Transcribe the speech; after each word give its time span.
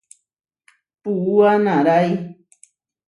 Puúa 1.01 1.51
naʼrái. 1.63 2.07